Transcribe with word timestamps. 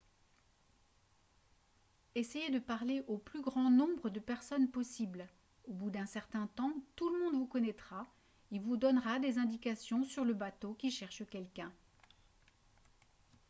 essayez 2.15 2.49
de 2.49 2.57
parler 2.57 3.03
au 3.07 3.19
plus 3.19 3.43
grand 3.43 3.69
nombre 3.69 4.09
de 4.09 4.19
personnes 4.19 4.67
possible 4.67 5.27
au 5.67 5.73
bout 5.73 5.91
d'un 5.91 6.07
certain 6.07 6.47
temps 6.55 6.73
tout 6.95 7.11
le 7.13 7.19
monde 7.23 7.35
vous 7.35 7.45
connaîtra 7.45 8.07
et 8.51 8.57
vous 8.57 8.77
donnera 8.77 9.19
des 9.19 9.37
indications 9.37 10.03
sur 10.03 10.25
le 10.25 10.33
bateau 10.33 10.73
qui 10.73 10.89
cherche 10.89 11.21
quelqu'un 11.29 11.71